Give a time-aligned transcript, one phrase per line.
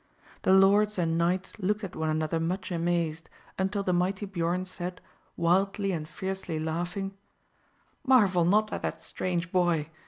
[0.41, 4.99] The lords and knights looked at one another much amazed, until the mighty Biorn said,
[5.37, 7.13] wildly and fiercely laughing,
[8.03, 9.91] "Marvel not at that strange boy.